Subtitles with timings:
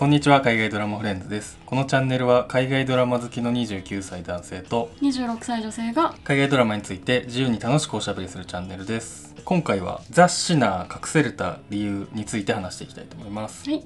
[0.00, 1.58] こんにちは海外ドラマフレンズです。
[1.66, 9.34] このチャンネルは海外ドラマ好きの29歳男性と26歳女性が海外ドラマについて自由に楽しくおしゃべりするチャンネルです。
[9.44, 13.68] 今回はザ・シナー隠された理由について話していきたいと思います。
[13.68, 13.84] はい。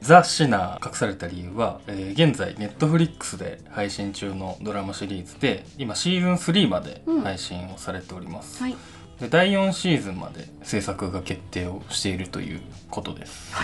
[0.00, 8.74] ザ・シナー隠された理由は、えー現在ネットフリックスで配信中のドラマシリーズで今シーズン3まで配信をされております、はい。
[9.20, 12.60] で第4シーズンまで制作が決定をしているという
[12.90, 13.54] ことです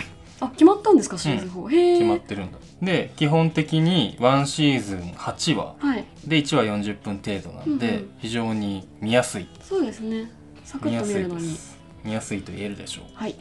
[0.44, 2.58] あ決まったんですかシーズン4、へえ決まってるんだ。
[2.82, 6.04] で基本的に1シーズン8話はい。
[6.26, 8.10] で1話40分程度なんで、うんうん。
[8.18, 9.48] 非常に見やすい。
[9.60, 10.30] そうですね。
[10.64, 11.56] サク見やすいッと見るのに。
[12.04, 13.36] 見やすいと言えるでしょはい、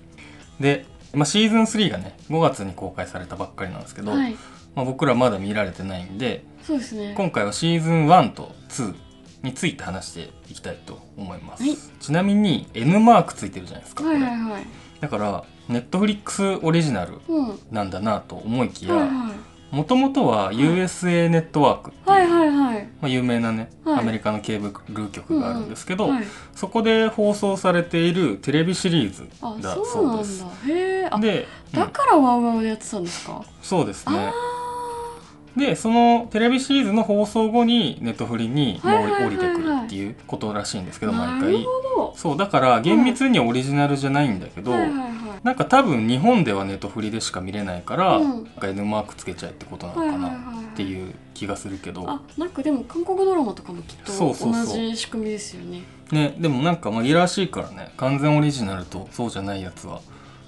[0.59, 4.35] うで、まあ、シーズン3がね5月に公開されたばっかりなんですけど、はい、
[4.75, 7.13] まあ、僕らまだ見られてないんでそうですね。
[7.17, 8.95] 今回はシーズン1と2
[9.43, 11.77] について話していきたいと思います、はい。
[11.99, 14.67] ちなみに N マークついてるじゃないですかはいはいはい。
[14.99, 17.13] だからネットフリックスオリジナル
[17.71, 19.09] なんだなと思いきや
[19.71, 22.11] もともとは USA ネットワークって
[23.07, 23.99] いう、有名なね、はい。
[23.99, 30.45] アメリカのケーブル局があるんですけど、はい、そこで放送されているテレビシリーズあだそうです。
[30.67, 31.21] で、うん。
[31.71, 34.17] だからワウワウでやってたんですか、そうですね。
[34.17, 34.33] あ。
[35.55, 41.63] でそのテレビシリーズの放送後にネットフリにもう降りてくるっていうことらしいんですけあど毎回。
[41.63, 44.71] ほそうだから厳密にはオリジナルじゃないんだけど、
[45.43, 48.47] なんか多分日本ではネットフリでしか見れないから、うん。
[48.63, 50.31] N マークつけちゃえってことなのはいかなっ
[50.75, 55.81] ていう気がするけど、あなんかでも韓国ドラマとかもきっと同じ仕組みですよね。
[56.11, 57.91] ね、でもなんか紛らわしいからね。
[57.97, 60.01] 完全オリジナルとそうじゃないやつは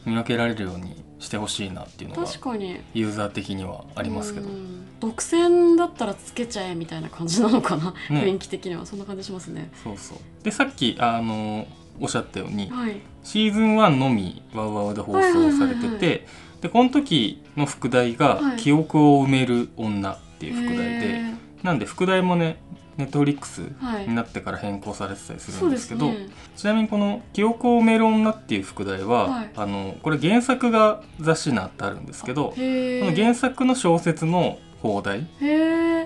[0.05, 2.79] 見分けられるようにしてほしいなっていうのが確かに。
[2.93, 4.47] ユーザー的にはありますけど。
[4.47, 4.99] うん。
[4.99, 8.21] 独占だったらつけちゃえみたいな感じなのかな、ね。
[8.21, 8.85] 雰囲気的には。
[8.85, 9.71] そんな感じしますね。
[9.83, 10.17] そうそう。
[10.43, 11.67] でさっきあの
[11.99, 12.99] おっしゃったようにはい。
[13.23, 16.27] シーズン1のみワウワウで放送されてて
[16.61, 21.33] でこの時の副題がはい「記憶を埋める女」っていう副題で、へ
[21.63, 22.57] なんで副題もね
[22.97, 23.59] ネットフリックス
[24.07, 26.27] になってから変更されてたりするんですけど、すね。
[26.55, 29.49] ちなみにこの「記憶を埋める女」っていう副題は、はい。
[29.55, 35.25] あのこれ原作が雑誌になってあるんですけどへこの原作の小説の放題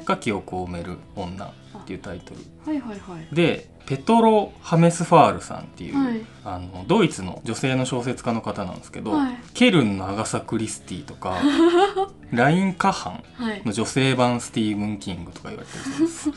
[0.05, 1.51] が「記憶を埋める女」
[1.87, 2.41] っていうタイトル。
[2.65, 3.33] はいはいはい。
[3.33, 6.21] でペトロ・ハメスファールさんっていう、はい。
[6.43, 9.37] あのドイツの女性の小説家の方なんですけど、はい。
[9.53, 11.37] ケルンのアガサ・クリスティとか
[12.31, 13.61] ライン・カハンはい。
[13.65, 16.31] の女性版スティーブン・キングとか言われてるそうです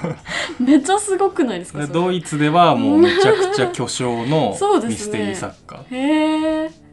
[0.58, 4.56] めっちゃすごくないですかドイツではもうめちゃくちゃ巨匠の
[4.88, 5.84] ミステリー作家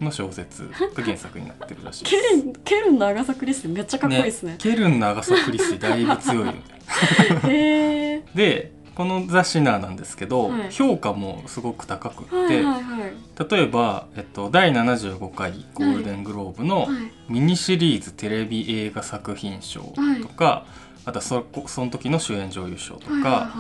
[0.02, 0.64] の小説
[0.96, 6.73] が原作になってるらしいケルンケルンのアガサクリステめっちゃかっこいいですねケルンのアガサ・クリスティだいぶ強いよね
[8.36, 10.72] でこのザ・シナーなんですけど、はい。
[10.72, 13.50] 評価もすごく高くって、はいはいはい。
[13.50, 16.90] 例えば、えっと、第75回ゴールデングローブのはい。
[17.28, 19.82] ミニシリーズテレビ映画作品賞
[20.22, 20.66] とか、
[21.06, 23.54] あとはそこその時の主演女優賞とか、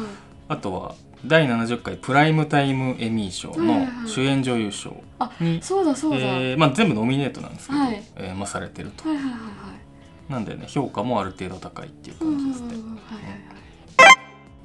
[0.47, 0.95] あとは
[1.25, 8.03] 第70回プライムタイムエミー賞の主演女優賞あに、そうだそうだ、えーまあ、全部ノミネートなんですけど、はい。
[8.17, 9.09] えーまあ、されてると。
[9.09, 9.82] はいはいはいはい
[10.29, 10.65] なんでね。
[10.67, 12.99] 評価もある程度高いっていう感じですね、うんはい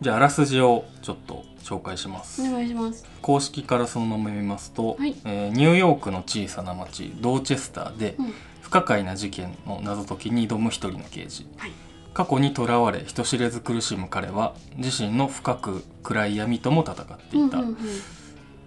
[0.01, 3.05] じゃああらすじをちょっと紹介します、お願いします。
[3.21, 5.17] 公式からそのまま読みますと、はい。
[5.25, 8.33] えーニューヨークの小さな町ドーチェスターで、うん。
[8.61, 11.73] 不可解な事件の謎解きに挑む一人の刑事、はい。
[12.15, 17.77] 過去にとらわれ人知れず苦しむ彼は自身の深く暗い闇とも戦っていた、うんうんうん。
[17.77, 17.81] ち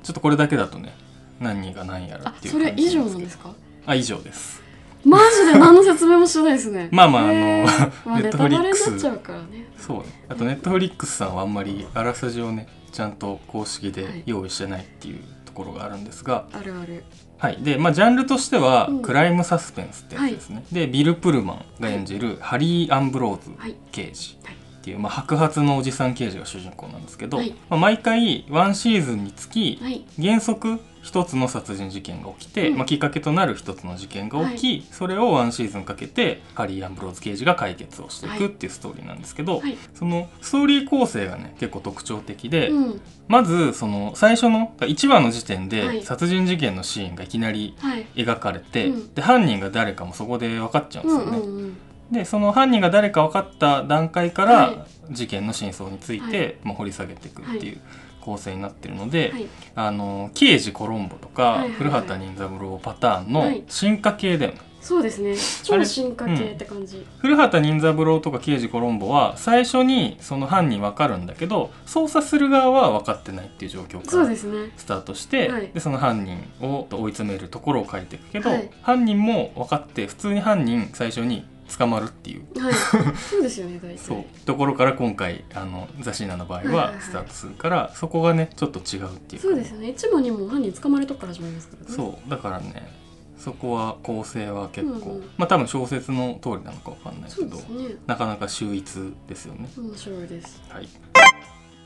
[0.09, 0.93] ょっとこれだけだとね
[1.39, 3.49] 何が何やらあっていうそれ以上感じですけど。
[3.49, 3.85] なんですか？
[3.85, 4.61] あ以上です
[5.03, 6.89] マジで何の説明もしてないですね。
[6.93, 8.99] まあまああの ネットフリックス。
[8.99, 10.05] そうね。
[10.29, 17.03] あとネットフリックスさんはあんまりあらすじをねちゃんと公式で用意してないっていうところがあるんですが、あるある。
[17.37, 19.01] はい、で、まあ、ジャンルとしてはうん。
[19.01, 23.75] クライムサスペンスってやつですね、でビル・プルマンが演じるハリー・アンブローズはい。
[23.91, 24.37] 刑事。
[24.43, 27.51] はいっていう、まあ、白髪のおじさん刑事が主人公なんですけど、はい。
[27.69, 30.03] まあ、毎回ワンシーズンにつきはい。
[30.19, 32.77] 原則一つの殺人事件が起きて、うん。
[32.77, 39.77] まあ、きっかけとなる一つの事件が起き、それをワンシーズンかけてハリー・アンブローズ刑事が解決をしていくっていうストーリーなんですけど、はい。
[39.93, 43.01] そのストーリー構成がね結構特徴的で、うん。
[43.27, 45.69] まずその最初の1話の時点はい。
[45.69, 48.07] で殺人事件のシーンがいきなりはい。
[48.15, 49.13] 描かれて、うん。
[49.13, 51.37] で犯人が誰かもそこで分かっちゃうんですよね。
[51.37, 51.77] うんうんうん
[52.11, 56.55] でその犯人が誰か分かった段階から、は事件の真相について、はい。
[56.63, 57.79] まあ、掘り下げていくっていう
[58.21, 59.47] 構成になってるので、はい。
[59.75, 61.77] あの刑事コロンボとか、はいはいはい。
[61.77, 63.63] 古畑任三郎パターンのはい。
[63.67, 64.59] 進化系だよね。
[64.81, 65.35] そうですね。
[65.63, 74.71] 超進化系って感じ、古畑任三郎とか刑事コロンボは最初にその犯人分かるんだけど捜査する側は分かってないっていう状況からそうですね。
[74.77, 75.69] スタートしてはい。
[75.71, 78.71] でその犯人を追い詰めるところを書いていくけど、はい。
[78.81, 81.45] 犯人も分かって普通に犯人最初に
[81.77, 82.59] 捕まるっていう。
[82.59, 82.73] はい。
[83.15, 83.97] そうですよね大体。
[83.97, 84.25] そう。
[84.45, 87.01] ところから今回あのザシーナの場合はいはいははい。
[87.01, 89.47] スタートするから、そこがねちょっと違うっていうか。
[89.47, 89.89] そうですよね。
[89.89, 91.95] 一番にも犯人捕まるとこから始まりますからね。
[91.95, 92.29] そう。
[92.29, 93.01] だからね
[93.37, 95.29] そこは構成は結構、うんうん。
[95.37, 97.95] まあ多分小説の通りなのかわかんないけどね。
[98.05, 99.69] なかなか秀逸ですよね。
[99.77, 100.61] 面白いです。
[100.69, 100.87] はい。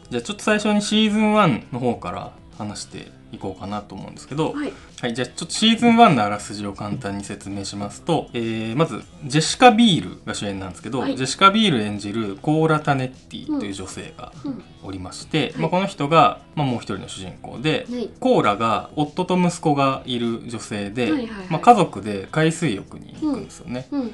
[0.09, 4.73] じゃあちょっと最初にシーズン1の方から話していこうかなと思うんですけど、はい。
[5.01, 11.15] はい、じゃあちょっとシーズン1のあらすじを簡単に説明しますと、えーまずジェシカ・ビールが主演なんですけど、はい。
[11.15, 18.09] ジェシカ・ビール演じるコーラ・タネッティという女性がうんおりまして、はいまあ、この人が、まあ、もう一人の主人公で、はい。
[18.19, 21.47] コーラが夫と息子がいる女性で、はいはいはい。
[21.49, 23.87] まあ、家族で海水浴に行くんですよね。
[23.91, 24.11] うん。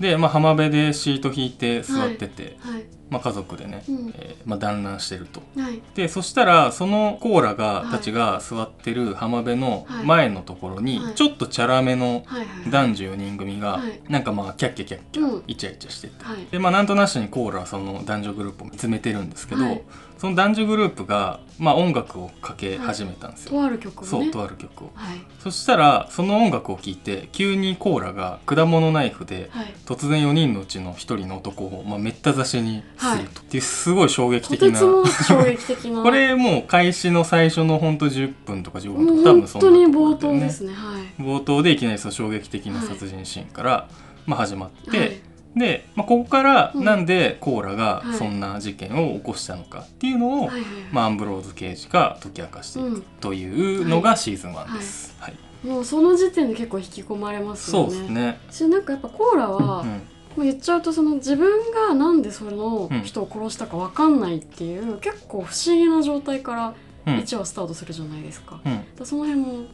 [0.00, 4.14] で、まあ、浜辺でシート引いて座ってて、はいまあ、家族でね、うん。
[4.16, 5.42] えーまあ、団らんしてると。
[5.60, 5.80] はい。
[5.94, 7.90] でそしたらそのコーラが、はい。
[7.90, 10.06] たちが座ってる浜辺のはい。
[10.06, 11.14] 前のところに、はい。
[11.14, 12.24] ちょっとチャラめの
[12.70, 14.00] 男女4人組が、はい。
[14.08, 15.30] なんかまあキャッキャキャッキうん。
[15.38, 16.46] ャイチャイチャしてて、はい。
[16.50, 19.82] でまあなんとなしにコーラはその男女グループを見つめてるんですけど、はい。
[20.18, 24.08] その男女グループが、まあ、音楽をかけ始めたんですよ、とある曲をね。
[24.08, 24.90] そうとある曲を。
[24.94, 25.18] はい。
[25.38, 29.74] そしたらその音楽を聴いて急にコーラが果物ナイフではい。
[29.86, 33.60] 突然4人のうちの1人の男を、まあ、めった刺しにすはいると、ってい。
[33.60, 34.78] うすごい衝撃と的な。
[34.78, 35.04] 衝
[35.44, 40.38] 撃的な これもう開始の最初のほんと10分とか15分とか多分本当にそんなところ冒だよね。
[40.38, 40.72] 頭ですね。
[40.74, 41.22] はい。
[41.22, 43.88] 冒頭でいきなりその衝撃的な殺人シーンから、
[44.26, 45.20] まあ、始まって、はい。
[45.56, 46.84] で、まあ、ここからうん。
[46.84, 48.16] なんでコーラがはい。
[48.16, 50.62] そんな事件を起こしたのかっていうのを、はい
[50.92, 55.16] まあ、アンブローズ刑事が解き明かしていくというのがシーズン1です。
[55.20, 55.34] はい。
[55.66, 57.98] もうその時点で結構引き込まれますそうよね。
[58.00, 58.40] ですね。
[58.50, 60.00] しなんかやっぱコーラは、うん
[60.38, 66.74] もう言っちゃうとその自分がなんでそのうん人を殺したかわかんないっていう、結構不思議な状態から
[67.06, 67.16] うん。
[67.16, 69.64] 1話スタートするじゃないですか,、うん、その辺も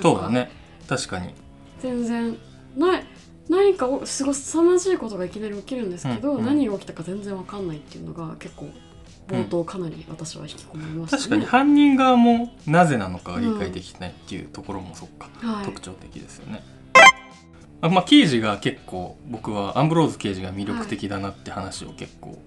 [0.00, 0.50] そうだね。
[0.88, 1.34] 確かに。
[1.80, 2.36] 全然
[2.76, 3.04] ない
[3.48, 6.46] 何かをすごい凄まじいことがいきなり起きるんですけど、うんうん。
[6.46, 8.70] 何が起きたか全然わかんないっていうのが結構
[9.28, 11.44] 冒頭かなり私は引き込まれましたね、確かに。
[11.46, 15.64] 犯人側もなぜなのかが理解できてないっていうところもそっか、はい。
[15.64, 16.62] 特徴的ですよね。
[17.86, 22.38] あまあ刑事が結構僕はアンブローズ刑事が魅力的だなって話を結構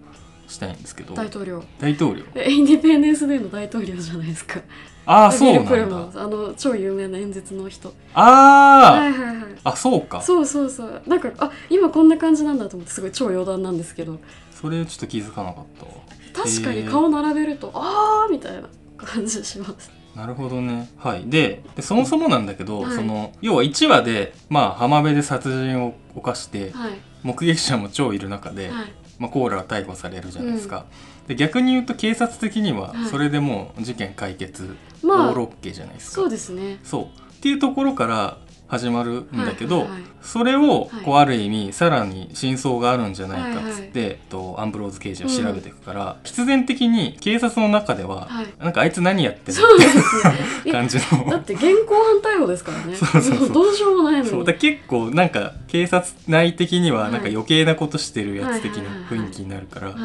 [0.47, 1.63] したいんですけど、大統領。
[1.79, 2.23] 大統領。
[2.35, 4.61] えインディペンデンス・デーの大統領じゃないですか。
[5.05, 5.75] ああそうなんだ。
[5.85, 7.93] ンあの超有名な演説の人。
[8.13, 9.55] あー、はいはいはい。
[9.63, 10.21] あそうか。
[10.21, 11.01] そうそうそう。
[11.07, 14.19] なんかあ今こんな感じなんだと思ってすごい超余談なんですけど。
[14.51, 15.91] それちょっと気づかなかったわ。
[16.33, 20.89] 確かに顔並べると、あーみたいな感じしますなるほどね。
[20.97, 21.23] はい。
[21.25, 22.95] ででそもそもなんだけど、はい。
[22.95, 26.91] その要は1話でまあ浜辺で殺人を犯してはい。
[27.23, 28.93] 目撃者も超いる中で、はい。
[29.17, 30.85] まあ、コーラは逮捕されるじゃないですか、
[31.27, 33.05] で逆に言うと警察的にははい。
[33.05, 36.15] それでもう事件解決、まあオールオッケーじゃないですか。
[36.15, 36.79] そうですね。
[36.83, 37.03] そう。
[37.03, 37.07] っ
[37.41, 38.37] ていうところから
[38.69, 40.09] 始まるんだけど、はいはいはい。
[40.21, 48.47] それをはいこうある意味さらに真相があるんじゃないかっつって、えっとアンブローズ刑事は調べていくから、必然的に警察の中では、はい。
[48.59, 49.61] なんかあいつ何やってんの？
[49.61, 50.33] そうですね。
[50.61, 52.95] って感じだのって現行犯逮捕ですからね。
[52.95, 54.29] そうそう どうしようもないのに。
[54.29, 57.11] そうだ結構なんか警察内的にははい。
[57.11, 59.97] なんか余計なことしてるやつ的なはいはいはいはい雰囲気になるから、はい。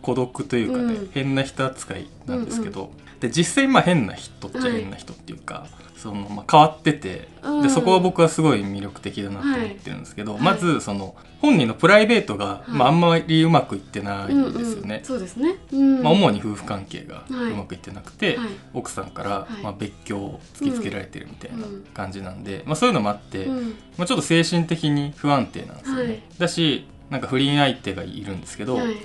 [0.00, 1.10] 孤独というかね、うん。
[1.12, 5.66] 変な人扱いなんですけど、で実際まあ変な人っちゃ変な人っていうか、
[5.96, 7.62] そのまあ変わってて、うん。
[7.62, 12.70] でそこは僕はすごい魅力的だなと思ってるんですけど、はいまずその本人のプライベートが、い。
[12.70, 14.96] まあ、あんまりうまくいってないうんんですよね。
[14.96, 15.04] うん、。
[15.04, 16.02] そうですね、うん。
[16.02, 17.52] まあ、主に夫婦関係がはい。
[17.52, 18.48] うまくいってなくて、はい。
[18.72, 19.62] 奥さんから、はい。
[19.62, 23.76] まあ、別居を突きつけられてるみたいなうん感じなんで、まあ、そういうのもあって、うん。
[23.98, 26.02] まあ、ちょっと精神的に不安定なんですよね。
[26.04, 26.22] はい。
[26.38, 28.96] だしなんか不倫相手がいるんですけど、はい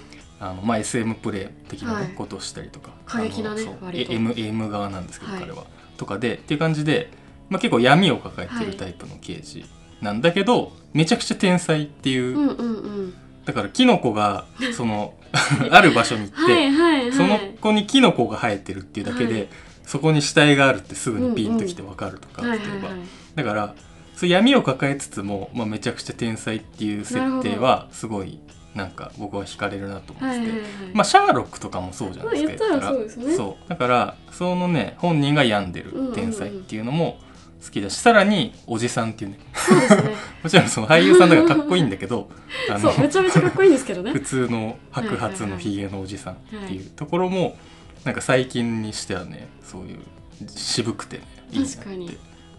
[0.41, 2.13] あのまあ、SM プレイ的なね、はい。
[2.15, 2.89] ことをしたりとか。
[3.05, 3.61] 過激なね
[4.09, 5.41] M, M 側なんですけど、はい。
[5.41, 5.65] 彼は。
[5.97, 7.11] とかでっていう感じで、
[7.49, 9.63] まあ、結構闇を抱えてるタイプの刑事
[10.01, 13.13] なんだけど、めちゃくちゃ天才っていう、うんうんうん。
[13.45, 15.13] だからキノコが その
[15.69, 17.13] ある場所に行って、はいはいはい。
[17.13, 19.47] その子にキノコが生えてるっていうだけで、はい。
[19.85, 23.75] そこに死体があるってすぐにピンときてわかるとか、はい例えば、はいはいだから
[24.15, 28.39] そう闇を抱えつつも、まあ、めちゃくちゃ天才っていう設定はすごい
[28.75, 30.69] なんか僕は惹かれるなと思ってて、はいはいはい。
[30.93, 33.57] まあシャーロックとかもそうじゃないですか、まあ言ったらそうね。
[33.67, 37.19] だからそのね本人が病んでる天才っていうのも
[37.63, 39.37] 好きだし、さらにおじさんっていうね。
[39.37, 39.43] ね。
[40.43, 42.29] もちろんその俳優さんだからかっこいいんだけど
[42.69, 44.11] あのそうめちゃめちゃかっこいいんですけどね。
[44.13, 46.37] 普通の白髪のひげのおじさんっ
[46.67, 47.57] ていうところも
[48.05, 49.99] なんか最近にしてはねそういう
[50.47, 51.77] 渋くてねいいなって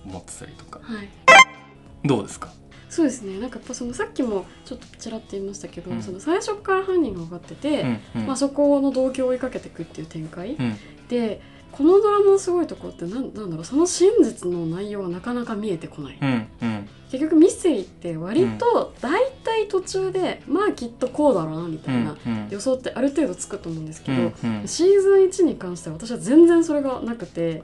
[0.05, 0.81] 思ってたりとか。
[0.83, 1.09] はい。
[2.05, 2.53] どうですか？
[2.93, 3.41] そうですね。
[3.41, 6.03] なんかやっぱそのさっきもちょっとちらっと言いましたけど、うん。
[6.03, 8.27] その最初から犯人が分かってて、うんうん。
[8.27, 10.77] まあ、そこの動機を追いかけていくっていう展開、うん。
[11.09, 11.41] で
[11.73, 13.65] このドラマのすごいところってなんなんだろう。
[13.65, 24.33] その真実の内容がなかなか見えてこない、うんうん結局ミステリーって割と大体途中で、まあきっとこうだろうなみたいなうん予想ってある程度つくと思うんですけど、
[24.65, 27.63] シーズン1に関しては私は全然それがなくて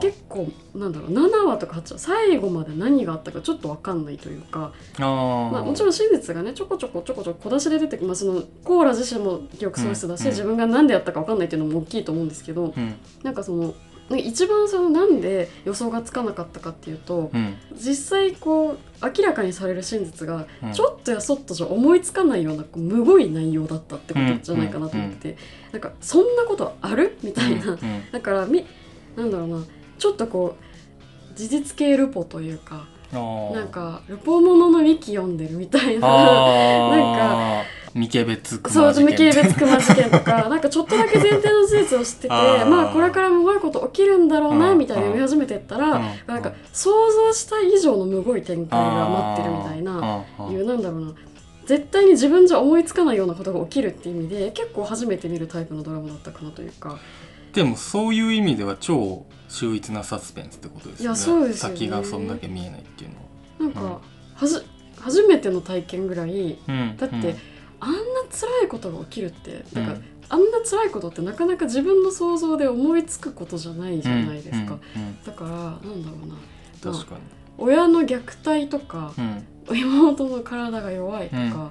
[0.00, 12.94] 結構なんだろう7話とか8話最後まで何があったかちょっと分かんないというか、まあ、もちろん真実がねちょこちょこちょこちょこ小出しで出てくる、まあ、そのコーラ自身も記憶喪失だし、自分が何でやったか分かんないっていうのも大きいと思うんですけどうん。
[13.22, 13.74] なんかその
[14.16, 17.56] 一番そのなんで予想がつかなかったかっていうとうん。
[17.74, 20.72] 実際こう明らかにされる真実がうん。
[20.72, 25.36] ちょっとやそっとじゃ思いつかないようなこうむごい内容だったってことじゃないかなと思って、
[25.72, 27.16] なんかそんなことある？
[27.22, 27.78] みたいな、
[28.12, 28.66] だからみ
[29.16, 29.64] なんだろうな。
[29.98, 36.08] ちょっとこう事実系ルポというかなんかルポもののウィキ読んでるみたいな。
[36.08, 37.62] あなんか
[37.94, 44.78] 未決別熊そう事件無形別熊事件とか なんかちょっとだけ前提の事実を知っててまあこれからむごいこと起きるんだろうなうん。
[44.78, 46.02] みたいな読み始めてったら、うん。
[46.26, 51.12] なんか想像した以上のむごい展開が待ってるみたいないうなんだろうな。
[51.66, 56.98] 絶対に自分じゃ思いつかないようなことが起きるっていう意味で結構初めて見るタイプのドラマだったかなというか。
[57.52, 61.16] でもそういう意味では超秀逸なサスペンスってことですよね。
[61.16, 61.76] いやそうですよね。
[61.76, 63.10] 先がそんだけ見えないっていう
[63.64, 63.88] のなんか、うん。
[64.34, 64.66] はじ
[65.00, 66.96] 初めての体験ぐらいは、うん。
[66.96, 67.36] だってうん
[67.80, 67.98] あんな
[68.30, 70.04] 辛いことが起きるってなんか、うん。
[70.28, 74.78] あんな辛いことってなかなか自分の想像で思いつくことじゃないじゃないですか、
[75.26, 76.34] だからなんだろうな。
[76.34, 76.40] うん
[76.82, 77.16] 確か
[77.58, 79.12] 親の虐待とか
[79.70, 81.70] 妹の体が弱いとか、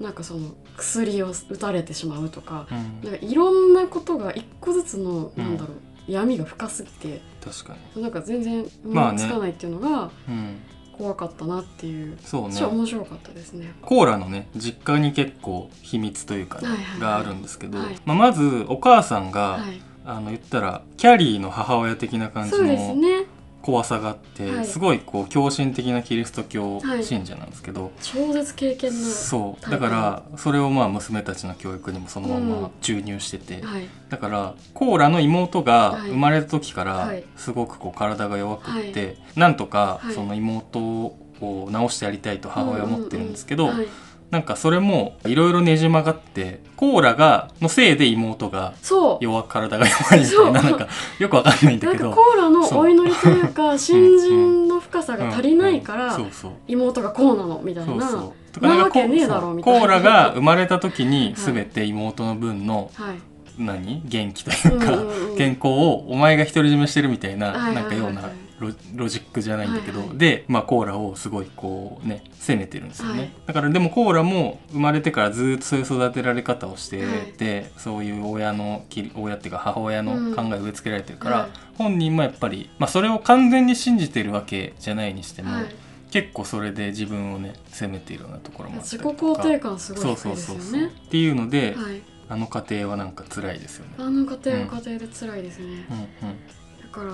[0.00, 3.10] なんかその薬を打たれてしまうとかうん。
[3.10, 5.44] なんかいろんなことが一個ずつの、うん。
[5.44, 5.76] なんだろう
[6.10, 8.02] 闇が深すぎて確かに。
[8.02, 10.58] なんか全然まあね思いつかないっていうのがうん
[10.96, 12.64] 怖かったなっていう、そうね。
[12.64, 13.74] 面白かったですね。
[13.82, 17.00] コーラのね実家に結構秘密というかね、はいはいはい。
[17.00, 17.96] があるんですけど、はい。
[18.04, 23.26] まあ、まずお母さんが、はい、あの言ったらキャリーの母親的な感じのね
[23.66, 24.64] 怖さがあって、はい。
[24.64, 29.70] すごいこう狂信的なキリスト教はい信者なんですけど、超絶経験のそう。
[29.70, 33.88] だからそれをまあ娘たちの教育にもそのまうんま注入してて、はい。
[34.08, 36.10] だからコーラの妹がはい。
[36.10, 37.24] 生まれた時からはい。
[37.36, 40.14] すごくこう体が弱くって、はなんとかはい。
[40.14, 43.84] その妹を治してやりたいと母親は思ってるんですけど、うんうんうん。
[43.84, 49.24] はいなんかそれもいろいろねじ曲がってコーラがのせいで妹がそう。
[49.24, 52.10] 弱体が弱いみたいななんかよくわかんないんだけど。
[52.10, 56.18] コーラのお祈りというか新人の深さが足りないから
[56.66, 58.08] 妹がこうなのみたいな。
[58.52, 59.80] とななんかわけねえだろみたいな。
[59.80, 61.34] コーラが生まれた時にはい。
[61.36, 63.16] 全て妹の分のはい。
[63.58, 64.02] 何？
[64.04, 65.02] 元気というか、
[65.38, 70.18] 健康をお前が独り占めしてるみたいな、なんかようなロロジックじゃないんだけど、はいはい。
[70.18, 73.32] で、まあ、コーラをすごいこうね責めてるんですよね、はい。
[73.46, 77.04] だからでもコーラも生まれてからずっとそういう育てられ方をして
[77.36, 81.50] て、そういう親のき親っていうか母親の考えを植え付けられてるから、はい。
[81.76, 85.66] 本人もやっぱり、まあ、それを完全に信じてるわけじゃないにしても、はい。
[86.10, 89.42] 結構それで自分をね責めているようなところもあった自己りとか。
[89.42, 92.00] 肯定感すごいそうそそうそう、ねっていうので、はい。
[92.28, 93.94] あの家庭はなんか辛いですよね。
[93.98, 95.86] あの家庭は家庭で辛いですね、
[96.22, 96.36] うんうん。
[96.82, 97.12] だから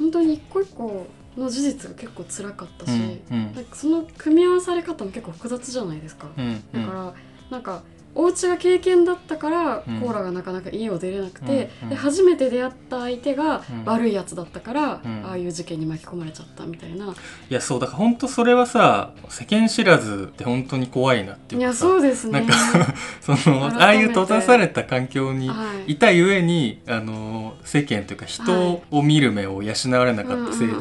[0.00, 3.54] 本当に一個一個の事実が結構辛かったし、うんうん。
[3.54, 6.86] なんかその組み合わされ方も結構複雑じゃないですか、うんうん。
[6.86, 7.14] だから
[7.50, 7.82] なんか
[8.14, 10.00] お家が経験だったから、うん。
[10.00, 13.84] コーラがなかなか家を出れなくて、で初めて出会った相手がうん。
[13.84, 15.22] 悪いやつだったから、うん。
[15.24, 17.08] ああいう事件に巻き込まれちゃったみたいな、い
[17.48, 22.40] やそうだから本当それはさ世間知らずって本当に怖いなっていいうやかさそうですね。
[22.40, 22.54] なんか
[23.20, 25.54] そのああいう閉ざされた環境には
[25.86, 25.92] い。
[25.92, 30.74] いたゆえにあの世間というか人を見る目を養われなかったせいで、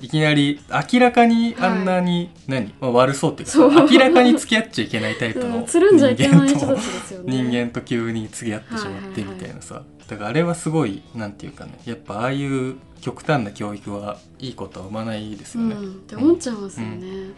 [0.00, 0.60] いきなり
[0.92, 6.71] 明らかにあんなに、何、まあ、悪そうっていうか明らかに付き合っちゃいけないタイプうの人間と
[7.24, 15.74] 人間と急に付き合ってしまってみたいなさ、だからあれはすごいなんていうかねやっぱああいう極端な教育はいいことは生まないですよね。
[15.74, 17.32] うんって思っちゃいますよね、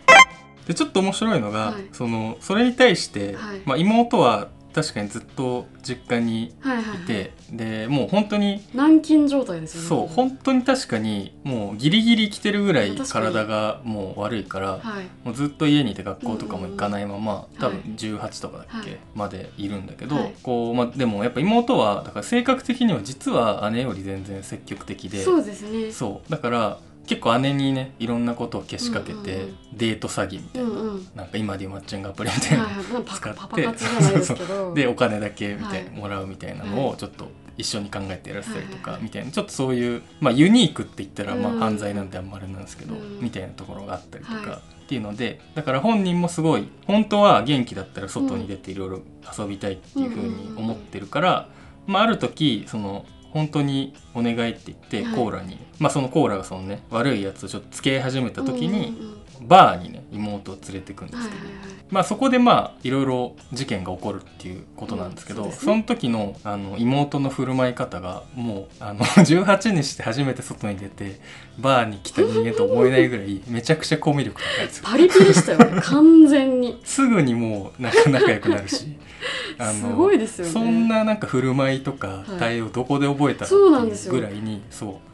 [0.66, 1.88] でちょっと面白いのが、はい。
[1.92, 3.60] そのそれに対して、はい。
[3.64, 7.02] まあ、妹は確かにずっと実家にはいはいはい。
[7.02, 9.88] いて、でもう本当に軟禁状態ですよね。
[9.88, 15.06] そう本当に確かにもうギリギリ来てるぐらい体がもう悪いから、はい。
[15.24, 17.90] もうずっと家にいて学校とかも行かないまま、ん多分はい。
[17.96, 20.34] 18とかだっけ、はいまでいるんだけど、はい。
[20.42, 25.92] こうまあ、でもやっぱ妹はだから性格的には実は姉より全然積極的でそうですね。
[25.92, 26.30] そう。
[26.30, 29.56] だから結構姉にねいろんなことをけしかけて、うんうんうん。
[29.74, 31.08] デート詐欺みたいな、うんうん。
[31.14, 32.84] なんか今でいうマッチングアプリみたいな、はいはい。
[32.84, 35.98] まあパ使ってで お金だけみたいな、はい。
[35.98, 39.24] もらうみたいなのをちょっと一緒に考えてやらせたりとはいはいはいかみたい。
[39.24, 41.56] なちょっとそういう、まあ、ユニークって言ったらまうん。
[41.56, 43.20] あ犯罪なんてあんまりなんですけど、うん。
[43.20, 44.60] みたいなところがあったりとか、はい。
[44.84, 49.00] っていうのでだから本人もすごい本当は元気だったら外に出ていろいろ
[49.38, 51.48] 遊びたいっていうふうに思ってるから、
[51.86, 55.14] まあ、ある時その本当にお願いって言ってはい。
[55.14, 61.74] コーラに、まあそのコーラがそのね悪いやつをちょっと付き合い始めた時に、うんうんうんバーにね妹を連れてくんですけど、はいはいはい。
[61.90, 65.52] まあそこでまあいろいろ事件が起こるっていうことなんですけど、うん。
[65.52, 71.20] そねその時のあの妹の振る舞い方がもうあの 18にして初めて外に出て
[71.58, 74.84] バーに来た人間と思えないぐらいめちゃくちゃコミュ力高いですよ。
[74.86, 76.80] パリピでしたよね 完全に。
[76.84, 78.96] すぐにもう仲仲良くなるし
[79.58, 80.52] あすごいですよね。
[80.52, 85.00] そんななんか振る舞いとかはい対応どこで覚えたのそうなんですよっていうぐらいにそ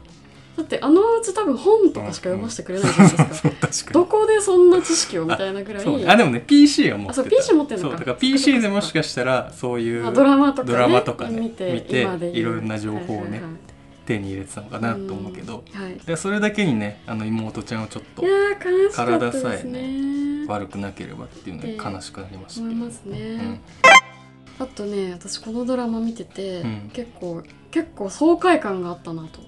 [0.61, 3.33] だってあのうち多分本とかしか読ませてくれないじゃないで
[3.73, 6.07] すか、どこでそんな知識をみたいなぐらい。
[6.07, 7.21] あでもね PC は持ってた。
[7.21, 7.89] あそう PC 持ってんのか。
[7.89, 13.41] そうだから PC でもしかしたらそういうまあドラマとか、ね、ドラマとかね見て見ていろんな情報をね
[14.05, 15.93] 手に入れてたのかなと思うけど、はいはい。
[16.05, 18.23] でそれだけにねあの妹ちゃんをちょっと
[18.93, 21.77] 体さえね悪くなければっていうのでええ。
[21.77, 23.19] 悲しくなりました思いけど、ますね、
[24.59, 24.63] うん。
[24.63, 26.91] あとね私このドラマ見てて、うん。
[26.93, 27.41] 結構
[27.71, 29.39] 結構爽快感があったなと。
[29.39, 29.43] へ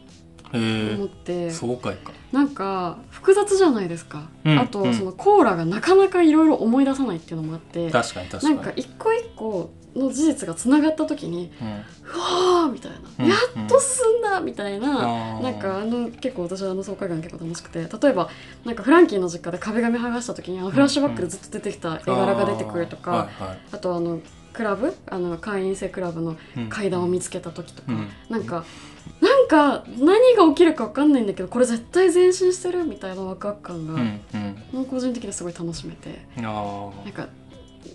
[0.53, 4.93] 思って、え爽快かなんか複雑じゃないですか、うんあと、うん。
[4.93, 7.89] そのコーラがなかなかいろいろ思い出さないっていうのもあって。
[7.91, 8.55] 確かに確かに。
[8.55, 11.67] なんか一個一個の事実がつながった時にうん。
[11.67, 15.43] うわーみたいな、うんやっと進んだみたいな、あー。
[15.43, 17.79] なんかあの結構私はあの爽快感結構楽しくて。
[17.79, 18.29] 例えば
[18.65, 23.59] なんかフランキーの実家で壁紙剥がした時にあのフラッシュバックでずっと出てきた絵柄が出てくるとか、あーはいはい。
[23.73, 24.19] あとあの
[24.53, 24.95] クラブ？
[25.07, 26.69] あの会員制クラブのうん。
[26.69, 28.09] 階段を見つけた時とか、うん。
[28.29, 28.65] なんか
[29.53, 34.19] か何が起きるか分かんないんだけどこれ絶対前進してるみたいなワクワク感が、うん
[34.73, 34.85] うん。
[34.85, 36.25] 個人的にすごい楽しめて。
[36.37, 37.27] あなんか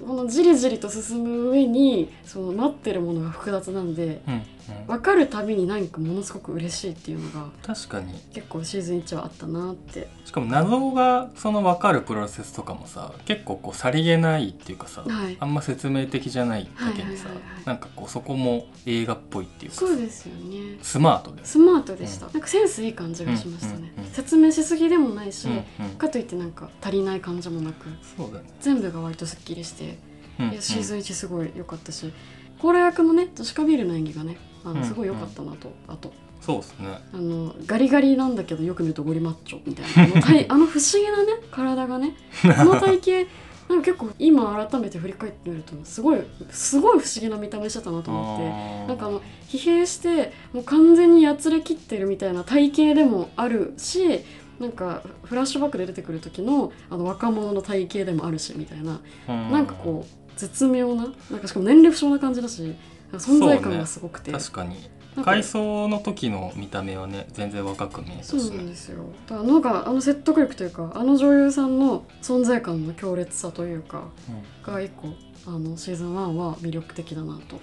[0.06, 4.42] このじりじりと進む上にその待ってるものが複雑なんでうん
[4.86, 8.12] 分かるたびに何かものすごく嬉しいっていうのが確かに。
[8.32, 10.08] 結構シーズン1はあったなって。
[10.24, 15.36] しかも謎がその分かるプロセスとかもさ結構こうさりげないっていうかさ、はい。
[15.40, 17.28] あんま説明的じゃないだけにさ、
[17.64, 20.78] なんかこうそこも映画っぽいっていうかさそうですよね。
[20.82, 21.52] スマートです。
[21.52, 25.90] スマートでした、なんかセンスいい感じがしましたね、うんうんうん説明しすぎでもないし、うんうん。
[25.96, 29.98] かといってなんか足りない感じもなくそうだね、全部が割とすっきりして、
[30.40, 32.12] うんいやシーズン1すごい良かったし
[32.60, 34.80] コーラ役のねジョシカビールの演技がねあうん。
[34.80, 36.12] のすごい良かったなと、あと。
[36.40, 36.88] そうですね。
[37.12, 40.12] あのガリガリなんだけどよく見るとゴリマッチョみたいな。
[40.14, 42.14] あの体あの不思議なね体がね
[42.56, 43.30] あの体型
[43.68, 48.88] なんか結構今改めて振り返ってみるとすごいすごい不思議な見た目してたなと思って。
[48.88, 54.20] なんかあの疲弊してもう完全にやつれきってるみたいな体型でもあるし
[54.58, 59.00] なんかフラッシュバックで出てくる時のあの若者の体型でもあるしみたいな。
[59.28, 59.50] うん。
[59.50, 62.74] なんかこう絶妙ななんかしかも年齢不詳な感じだし
[63.12, 64.90] 存在感がすごくて、確かに。
[65.16, 69.04] なんか回想の時の見た目はね全然若く見えたしそうなんねですよ。
[69.26, 75.08] だからなんかあの説得力というかあの女優さんの存在感の強烈さというかうんが一個
[75.46, 77.58] あのシーズン1は魅力的だなと。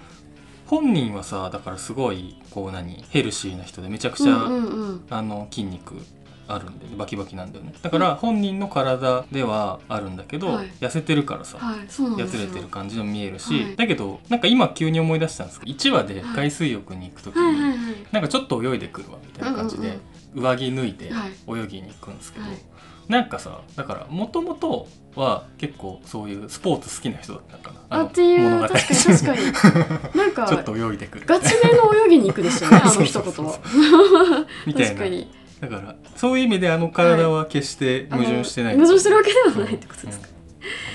[0.66, 5.06] 本人はさだからすごいこう何ヘルシーな人でめちゃくちゃ、うんうんうん。
[5.08, 5.94] あの筋肉
[6.48, 7.74] あるんでバキバキなんだよね。
[7.82, 10.70] だから本人の体ではあるんだけど、はい。
[10.80, 11.80] 痩せてるからさ、はい、
[12.20, 13.76] やつれてる感じの見えるし、はい。
[13.76, 19.98] だけどなんか今急に思い出したんですけど1話で海水浴に行く時に、なんかちょっと泳いでくるわみたいな感じで、
[20.34, 21.60] 上着脱いではい。
[21.60, 22.58] 泳ぎに行くんですけど、はい。
[23.08, 27.98] なんかさだからもともとは結構そういうスポーツ好きな人だったのかな。
[27.98, 28.68] のあっていう物語。
[28.68, 28.96] 確かに。
[28.96, 29.34] 確か
[30.14, 31.26] になんかちょっと泳いでくる。
[31.26, 33.58] ガチめの泳ぎに行くでしたよねあの一言は。
[34.76, 40.28] 確かにだからそういう意味であの体は決して矛盾してない、あの矛盾してるわけではないってことですか、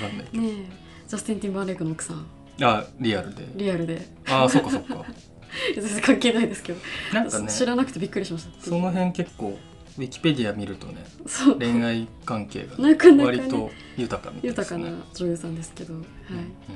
[0.00, 0.04] ん。
[0.04, 0.42] わかんないけど。
[0.42, 0.82] ねえ。
[1.08, 2.26] ジャスティン・ティンバーレイクの奥さん。
[2.62, 3.46] あリアルで。
[3.56, 4.06] リアルで。
[4.28, 5.04] ああそっかそっか。
[5.74, 6.78] 全然関係ないですけど、
[7.12, 7.48] なんかね。
[7.48, 8.64] 知らなくてびっくりしました。
[8.64, 9.58] その辺結構
[9.98, 11.58] ウィキペディア見るとねそう。
[11.58, 14.84] 恋愛関係がね割と豊かみたいですね。
[14.84, 16.04] 豊かな女優さんですけど、はい。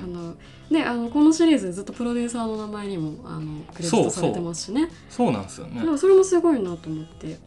[0.06, 0.34] うんあの
[0.70, 4.90] ねあのこのシリーズずっとプロデューサーの名前にもあのクレジットされてますしね。
[5.08, 5.80] そうなんですよね。
[5.80, 7.38] でもそれもすごいなと思って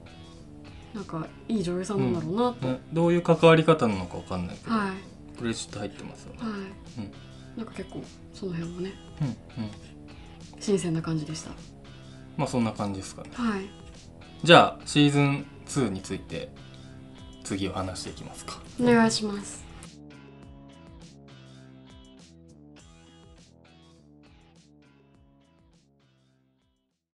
[0.93, 5.37] なんかいい女優さんなんだろうなと、ねどういう関わり方なのかわかんないけど、はい。
[5.37, 7.11] クレジット入ってますよね、はい、うん。
[7.57, 9.35] なんか結構その辺もねうんうん。
[10.59, 11.51] 新鮮な感じでした。
[12.37, 13.29] まあそんな感じですかね。
[13.33, 13.69] はい。
[14.43, 16.49] じゃあシーズン2について
[17.43, 18.59] 次を話していきますか。
[18.81, 19.68] お願いします